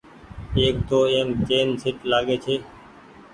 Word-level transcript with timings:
ايڪ 0.59 0.75
تو 0.89 0.99
ايم 1.11 1.27
چيئن 1.47 1.67
شيٽ 1.81 1.97
لآگي 2.11 2.37
ڇي۔ 2.43 2.55